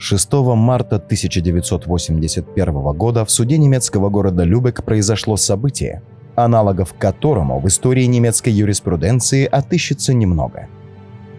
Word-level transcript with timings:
6 0.00 0.32
марта 0.32 0.96
1981 0.96 2.92
года 2.92 3.24
в 3.24 3.30
суде 3.32 3.58
немецкого 3.58 4.08
города 4.08 4.44
Любек 4.44 4.84
произошло 4.84 5.36
событие, 5.36 6.02
аналогов 6.36 6.94
которому 6.96 7.58
в 7.58 7.66
истории 7.66 8.04
немецкой 8.04 8.50
юриспруденции 8.50 9.44
отыщется 9.44 10.14
немного. 10.14 10.68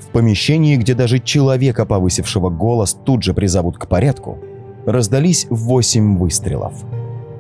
В 0.02 0.08
помещении, 0.12 0.76
где 0.76 0.94
даже 0.94 1.20
человека, 1.20 1.86
повысившего 1.86 2.50
голос, 2.50 2.98
тут 3.06 3.24
же 3.24 3.34
призовут 3.34 3.78
к 3.78 3.88
порядку, 3.88 4.40
раздались 4.86 5.48
восемь 5.50 6.18
выстрелов. 6.18 6.74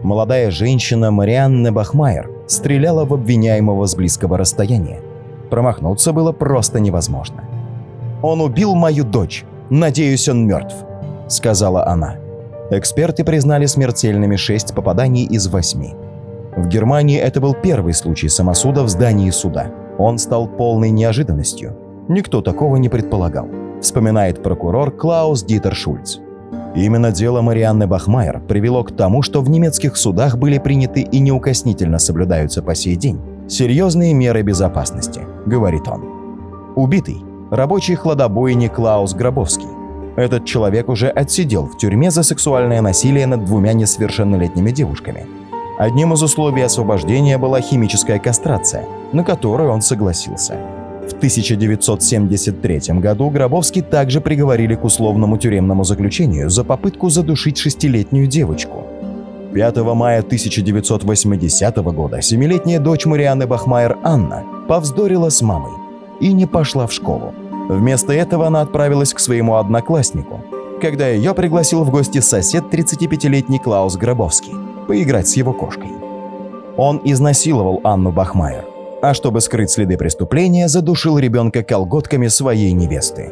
Молодая 0.04 0.52
женщина 0.52 1.12
Марианна 1.12 1.74
Бахмайер 1.74 2.30
стреляла 2.48 3.04
в 3.04 3.14
обвиняемого 3.14 3.86
с 3.86 3.96
близкого 3.96 4.38
расстояния. 4.38 5.02
Промахнуться 5.50 6.14
было 6.14 6.32
просто 6.32 6.80
невозможно. 6.80 7.44
«Он 8.22 8.40
убил 8.40 8.74
мою 8.76 9.04
дочь. 9.04 9.44
Надеюсь, 9.70 10.30
он 10.30 10.48
мертв»,— 10.48 10.76
сказала 11.30 11.88
она. 11.88 12.16
Эксперты 12.71 13.24
признали 13.24 13.65
смертельными 13.65 14.36
шесть 14.36 14.75
попаданий 14.75 15.25
из 15.25 15.47
восьми. 15.47 15.96
В 16.56 16.68
Германии 16.68 17.18
это 17.18 17.39
был 17.39 17.54
первый 17.54 17.93
случай 17.93 18.29
самосуда 18.29 18.83
в 18.83 18.89
здании 18.89 19.29
суда. 19.29 19.71
Он 19.97 20.18
стал 20.18 20.47
полной 20.47 20.92
неожиданностью. 20.92 21.75
Никто 22.07 22.42
такого 22.42 22.75
не 22.75 22.89
предполагал, 22.89 23.47
вспоминает 23.82 24.43
прокурор 24.43 24.92
Клаус 24.92 25.43
Дитер 25.43 25.75
Шульц. 25.75 26.18
Именно 26.75 27.11
дело 27.11 27.42
Марианны 27.42 27.87
Бахмайер 27.87 28.42
привело 28.42 28.84
к 28.84 28.92
тому, 28.92 29.21
что 29.21 29.42
в 29.42 29.50
немецких 29.50 29.98
судах 29.98 30.37
были 30.37 30.59
приняты 30.59 31.01
и 31.01 31.20
неукоснительно 31.20 31.98
соблюдаются 32.00 32.61
по 32.61 32.75
сей 32.75 32.95
день 32.95 33.20
серьезные 33.50 34.14
меры 34.14 34.44
безопасности, 34.44 35.22
говорит 35.45 35.88
он. 35.88 36.03
Убитый– 36.75 37.23
рабочий 37.52 37.95
хладобойник 37.95 38.75
Клаус 38.75 39.14
Гробовский. 39.14 39.78
Этот 40.19 40.45
человек 40.45 40.89
уже 40.89 41.09
отсидел 41.09 41.66
в 41.66 41.78
тюрьме 41.78 42.11
за 42.11 42.23
сексуальное 42.23 42.81
насилие 42.81 43.25
над 43.25 43.45
двумя 43.45 43.73
несовершеннолетними 43.73 44.72
девушками– 44.72 45.26
Одним 45.80 46.11
из 46.11 46.22
условий 46.22 46.61
освобождения 46.64 47.38
была 47.38 47.61
химическая 47.61 48.20
кастрация, 48.20 48.84
на 49.14 49.23
которую 49.23 49.72
он 49.72 49.81
согласился. 49.81 50.58
В 51.08 51.14
1973 51.14 53.00
году 53.00 53.30
Гробовский 53.30 53.81
также 53.81 54.20
приговорили 54.20 54.76
к 54.76 54.84
условному 54.84 55.38
тюремному 55.38 55.86
заключению 55.86 56.50
за 56.50 56.66
попытку 56.66 57.09
задушить 57.09 57.58
шестилетнюю 57.58 58.28
девочку. 58.28 58.83
5 59.54 59.78
мая 59.95 60.20
1980 60.20 61.78
года 61.78 62.22
семилетняя 62.22 62.81
дочь 62.81 63.06
Марианы 63.06 63.48
Бахмайер 63.48 64.00
Анна 64.04 64.44
повздорила 64.67 65.30
с 65.30 65.42
мамой 65.42 65.72
и 66.20 66.33
не 66.33 66.45
пошла 66.45 66.88
в 66.88 66.92
школу. 66.92 67.33
Вместо 67.70 68.14
этого 68.14 68.48
она 68.48 68.62
отправилась 68.62 69.14
к 69.14 69.20
своему 69.20 69.56
однокласснику, 69.56 70.42
когда 70.81 71.08
ее 71.08 71.36
пригласил 71.36 71.84
в 71.84 71.92
гости 71.92 72.20
сосед 72.20 72.64
35-летний 72.72 73.59
Клаус 73.59 73.95
Гробовский 73.95 74.53
поиграть 74.88 75.28
с 75.28 75.38
его 75.38 75.53
кошкой. 75.53 75.92
Он 76.78 77.00
изнасиловал 77.03 77.80
Анну 77.84 78.11
Бахмайер, 78.11 78.66
а 79.03 79.14
чтобы 79.14 79.39
скрыть 79.39 79.70
следы 79.70 79.98
преступления, 79.98 80.67
задушил 80.67 81.20
ребенка 81.20 81.61
колготками 81.61 82.28
своей 82.28 82.72
невесты. 82.72 83.31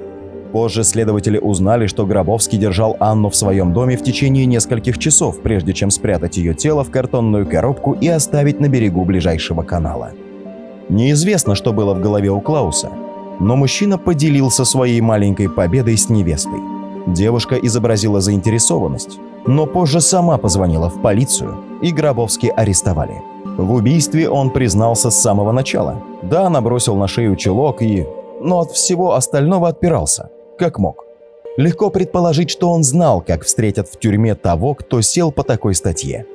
Позже 0.54 0.84
следователи 0.84 1.40
узнали, 1.40 1.88
что 1.88 2.06
Гробовский 2.06 2.60
держал 2.60 2.96
Анну 3.00 3.32
в 3.32 3.36
своем 3.36 3.74
доме 3.74 3.98
в 3.98 4.04
течение 4.04 4.46
нескольких 4.46 5.00
часов, 5.00 5.42
прежде 5.42 5.74
чем 5.74 5.90
спрятать 5.90 6.38
ее 6.38 6.54
тело 6.54 6.84
в 6.84 6.92
картонную 6.92 7.48
коробку 7.48 7.94
и 7.94 8.08
оставить 8.08 8.60
на 8.60 8.70
берегу 8.70 9.04
ближайшего 9.04 9.64
канала. 9.64 10.12
Неизвестно, 10.90 11.56
что 11.56 11.74
было 11.74 11.96
в 11.96 12.02
голове 12.02 12.30
у 12.30 12.40
Клауса, 12.40 12.92
но 13.40 13.56
мужчина 13.56 13.98
поделился 13.98 14.66
своей 14.66 15.02
маленькой 15.02 15.50
победой 15.50 15.98
с 15.98 16.10
невестой. 16.10 16.60
Девушка 17.08 17.56
изобразила 17.56 18.20
заинтересованность, 18.20 19.20
но 19.46 19.66
позже 19.66 20.02
сама 20.02 20.38
позвонила 20.38 20.90
в 20.90 21.02
полицию, 21.02 21.58
и 21.82 21.92
Гробовский 21.92 22.50
арестовали. 22.50 23.22
В 23.58 23.72
убийстве 23.72 24.30
он 24.30 24.50
признался 24.52 25.10
с 25.10 25.20
самого 25.20 25.52
начала. 25.52 26.04
Да, 26.22 26.50
набросил 26.50 26.96
на 26.96 27.08
шею 27.08 27.36
чулок 27.36 27.82
и... 27.82 28.06
Но 28.40 28.60
от 28.60 28.72
всего 28.72 29.16
остального 29.16 29.70
отпирался, 29.70 30.30
как 30.60 30.78
мог. 30.78 31.06
Легко 31.58 31.90
предположить, 31.90 32.52
что 32.52 32.70
он 32.70 32.84
знал, 32.84 33.22
как 33.22 33.46
встретят 33.46 33.88
в 33.88 33.98
тюрьме 33.98 34.36
того, 34.36 34.76
кто 34.76 35.02
сел 35.02 35.32
по 35.32 35.44
такой 35.44 35.74
статье. 35.74 36.28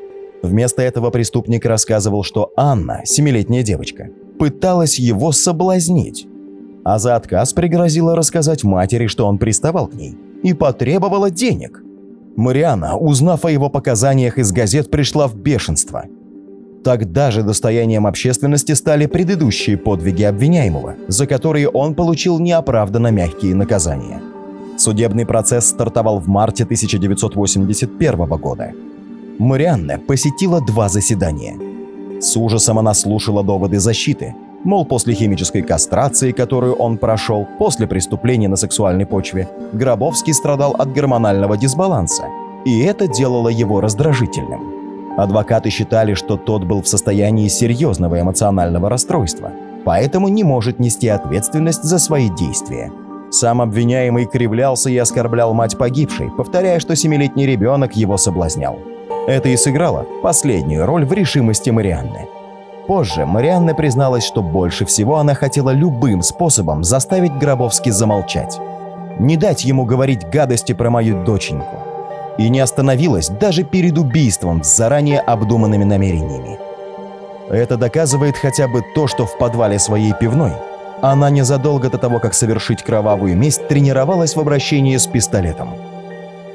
Вместо 0.42 0.82
этого 0.82 1.10
преступник 1.10 1.64
рассказывал, 1.64 2.24
что 2.24 2.50
Анна, 2.56 3.02
семилетняя 3.04 3.62
девочка, 3.62 4.08
пыталась 4.40 4.98
его 4.98 5.30
соблазнить. 5.30 6.26
А 6.84 6.98
за 6.98 7.16
отказ 7.16 7.52
пригрозила 7.52 8.16
рассказать 8.16 8.64
матери, 8.64 9.06
что 9.06 9.26
он 9.26 9.38
приставал 9.38 9.86
к 9.86 9.94
ней, 9.94 10.16
и 10.42 10.52
потребовала 10.52 11.30
денег– 11.30 11.82
Мариана, 12.36 12.96
узнав 12.96 13.44
о 13.44 13.50
его 13.50 13.68
показаниях 13.68 14.38
из 14.38 14.52
газет, 14.52 14.90
пришла 14.90 15.28
в 15.28 15.36
бешенство. 15.36 16.04
Тогда 16.82 17.30
же 17.30 17.42
достоянием 17.42 18.06
общественности 18.06 18.72
стали 18.72 19.06
предыдущие 19.06 19.76
подвиги 19.76 20.22
обвиняемого, 20.24 20.96
за 21.08 21.26
которые 21.26 21.68
он 21.68 21.94
получил 21.94 22.40
неоправданно 22.40 23.08
мягкие 23.08 23.54
наказания. 23.54 24.20
Судебный 24.78 25.26
процесс 25.26 25.68
стартовал 25.68 26.18
в 26.18 26.26
марте 26.26 26.64
1981 26.64 28.26
года. 28.26 28.72
Марианна 29.38 29.98
посетила 29.98 30.60
два 30.60 30.88
заседания. 30.88 31.56
С 32.20 32.36
ужасом 32.36 32.78
она 32.78 32.94
слушала 32.94 33.44
доводы 33.44 33.78
защиты, 33.78 34.34
Мол, 34.64 34.84
после 34.84 35.14
химической 35.14 35.62
кастрации, 35.62 36.30
которую 36.30 36.74
он 36.74 36.96
прошел 36.96 37.48
после 37.58 37.88
преступления 37.88 38.48
на 38.48 38.56
сексуальной 38.56 39.06
почве, 39.06 39.48
Гробовский 39.72 40.32
страдал 40.32 40.76
от 40.78 40.92
гормонального 40.92 41.56
дисбаланса, 41.56 42.26
и 42.64 42.80
это 42.82 43.08
делало 43.08 43.48
его 43.48 43.80
раздражительным. 43.80 45.18
Адвокаты 45.18 45.68
считали, 45.70 46.14
что 46.14 46.36
тот 46.36 46.62
был 46.62 46.80
в 46.80 46.86
состоянии 46.86 47.48
серьезного 47.48 48.20
эмоционального 48.20 48.88
расстройства, 48.88 49.50
поэтому 49.84 50.28
не 50.28 50.44
может 50.44 50.78
нести 50.78 51.08
ответственность 51.08 51.82
за 51.82 51.98
свои 51.98 52.28
действия. 52.30 52.92
Сам 53.32 53.62
обвиняемый 53.62 54.26
кривлялся 54.26 54.90
и 54.90 54.96
оскорблял 54.96 55.54
мать 55.54 55.76
погибшей, 55.76 56.30
повторяя, 56.30 56.78
что 56.78 56.94
семилетний 56.94 57.46
ребенок 57.46 57.96
его 57.96 58.16
соблазнял. 58.16 58.78
Это 59.26 59.48
и 59.48 59.56
сыграло 59.56 60.06
последнюю 60.22 60.86
роль 60.86 61.04
в 61.04 61.12
решимости 61.12 61.70
Марианны– 61.70 62.28
Позже 62.86 63.26
Марианна 63.26 63.74
призналась, 63.74 64.24
что 64.24 64.42
больше 64.42 64.84
всего 64.84 65.18
она 65.18 65.34
хотела 65.34 65.70
любым 65.70 66.22
способом 66.22 66.82
заставить 66.82 67.34
Гробовский 67.34 67.92
замолчать. 67.92 68.58
Не 69.18 69.36
дать 69.36 69.64
ему 69.64 69.84
говорить 69.84 70.28
гадости 70.28 70.72
про 70.72 70.90
мою 70.90 71.24
доченьку. 71.24 71.76
И 72.38 72.48
не 72.48 72.60
остановилась 72.60 73.28
даже 73.28 73.62
перед 73.62 73.98
убийством 73.98 74.64
с 74.64 74.74
заранее 74.74 75.20
обдуманными 75.20 75.84
намерениями. 75.84 76.58
Это 77.50 77.76
доказывает 77.76 78.36
хотя 78.36 78.66
бы 78.66 78.82
то, 78.94 79.06
что 79.06 79.26
в 79.26 79.38
подвале 79.38 79.78
своей 79.78 80.14
пивной 80.14 80.52
она 81.02 81.30
незадолго 81.30 81.90
до 81.90 81.98
того, 81.98 82.20
как 82.20 82.32
совершить 82.32 82.82
кровавую 82.82 83.36
месть, 83.36 83.66
тренировалась 83.68 84.36
в 84.36 84.40
обращении 84.40 84.96
с 84.96 85.06
пистолетом. 85.06 85.70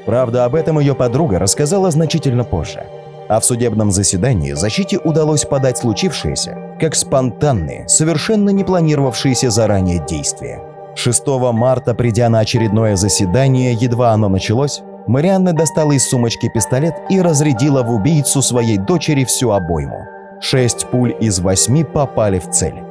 Правда, 0.06 0.46
об 0.46 0.54
этом 0.54 0.78
ее 0.78 0.94
подруга 0.94 1.38
рассказала 1.38 1.90
значительно 1.90 2.44
позже– 2.44 2.84
а 3.28 3.40
в 3.40 3.44
судебном 3.44 3.90
заседании 3.90 4.52
защите 4.52 4.98
удалось 4.98 5.44
подать 5.44 5.78
случившееся 5.78 6.68
как 6.80 6.94
спонтанные, 6.94 7.88
совершенно 7.88 8.50
не 8.50 8.64
планировавшиеся 8.64 9.50
заранее 9.50 10.04
действия. 10.06 10.62
6 10.94 11.26
марта, 11.52 11.94
придя 11.94 12.28
на 12.28 12.40
очередное 12.40 12.96
заседание, 12.96 13.72
едва 13.72 14.12
оно 14.12 14.28
началось, 14.28 14.82
Марианна 15.06 15.52
достала 15.52 15.92
из 15.92 16.08
сумочки 16.08 16.50
пистолет 16.52 16.94
и 17.08 17.20
разрядила 17.20 17.82
в 17.82 17.90
убийцу 17.90 18.42
своей 18.42 18.78
дочери 18.78 19.24
всю 19.24 19.50
обойму. 19.50 20.06
Шесть 20.40 20.86
пуль 20.86 21.14
из 21.20 21.40
восьми 21.40 21.82
попали 21.84 22.38
в 22.38 22.50
цель. 22.50 22.82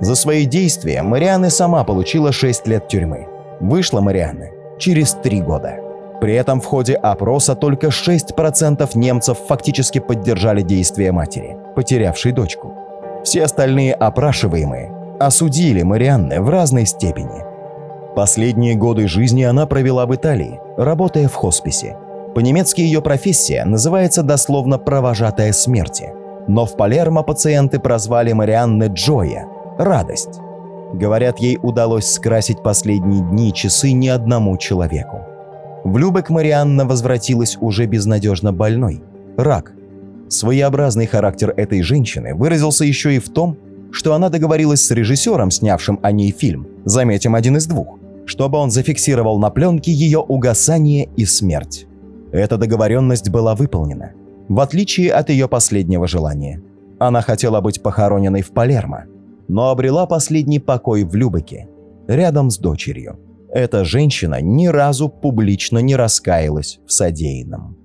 За 0.00 0.16
свои 0.16 0.44
действия 0.44 1.02
Марианна 1.02 1.50
сама 1.50 1.84
получила 1.84 2.32
6 2.32 2.66
лет 2.66 2.88
тюрьмы. 2.88 3.28
Вышла 3.60 4.00
Марианна 4.00 4.48
через 4.78 5.12
три 5.12 5.40
года. 5.40 5.83
При 6.20 6.34
этом 6.34 6.60
в 6.60 6.64
ходе 6.64 6.94
опроса 6.94 7.54
только 7.54 7.88
6% 7.88 8.90
немцев 8.94 9.38
фактически 9.48 9.98
поддержали 9.98 10.62
действия 10.62 11.12
матери, 11.12 11.56
потерявшей 11.74 12.32
дочку. 12.32 12.72
Все 13.24 13.44
остальные 13.44 13.94
опрашиваемые 13.94 14.92
осудили 15.18 15.82
Марианны 15.82 16.40
в 16.40 16.48
разной 16.48 16.86
степени. 16.86 17.44
Последние 18.14 18.74
годы 18.74 19.08
жизни 19.08 19.42
она 19.42 19.66
провела 19.66 20.06
в 20.06 20.14
Италии, 20.14 20.60
работая 20.76 21.28
в 21.28 21.34
хосписе. 21.34 21.96
По-немецки 22.34 22.80
ее 22.80 23.00
профессия 23.00 23.64
называется 23.64 24.22
дословно 24.22 24.78
«провожатая 24.78 25.52
смерти». 25.52 26.12
Но 26.46 26.66
в 26.66 26.76
Палермо 26.76 27.22
пациенты 27.22 27.78
прозвали 27.78 28.32
Марианны 28.32 28.88
Джоя– 28.92 29.46
«радость». 29.78 30.40
Говорят, 30.92 31.38
ей 31.38 31.58
удалось 31.60 32.12
скрасить 32.12 32.62
последние 32.62 33.22
дни 33.22 33.48
и 33.48 33.52
часы 33.52 33.92
ни 33.92 34.08
одному 34.08 34.56
человеку. 34.58 35.33
В 35.84 35.98
Любек 35.98 36.30
Марианна 36.30 36.86
возвратилась 36.86 37.58
уже 37.60 37.84
безнадежно 37.84 38.52
больной. 38.52 39.02
Рак. 39.36 39.74
Своеобразный 40.30 41.06
характер 41.06 41.52
этой 41.54 41.82
женщины 41.82 42.34
выразился 42.34 42.86
еще 42.86 43.14
и 43.14 43.18
в 43.18 43.28
том, 43.28 43.58
что 43.90 44.14
она 44.14 44.30
договорилась 44.30 44.82
с 44.82 44.90
режиссером, 44.90 45.50
снявшим 45.50 46.00
о 46.02 46.10
ней 46.10 46.32
фильм, 46.32 46.66
заметим 46.86 47.34
один 47.34 47.58
из 47.58 47.66
двух, 47.66 47.98
чтобы 48.24 48.56
он 48.58 48.70
зафиксировал 48.70 49.38
на 49.38 49.50
пленке 49.50 49.92
ее 49.92 50.20
угасание 50.20 51.10
и 51.16 51.26
смерть. 51.26 51.86
Эта 52.32 52.56
договоренность 52.56 53.28
была 53.28 53.54
выполнена, 53.54 54.12
в 54.48 54.60
отличие 54.60 55.12
от 55.12 55.28
ее 55.28 55.48
последнего 55.48 56.08
желания. 56.08 56.62
Она 56.98 57.20
хотела 57.20 57.60
быть 57.60 57.82
похороненной 57.82 58.40
в 58.40 58.52
Палермо, 58.52 59.04
но 59.48 59.70
обрела 59.70 60.06
последний 60.06 60.60
покой 60.60 61.04
в 61.04 61.14
Любеке, 61.14 61.68
рядом 62.08 62.50
с 62.50 62.56
дочерью. 62.56 63.18
Эта 63.54 63.84
женщина 63.84 64.40
ни 64.40 64.66
разу 64.66 65.08
публично 65.08 65.78
не 65.78 65.94
раскаялась 65.94 66.80
в 66.88 66.92
содеянном. 66.92 67.83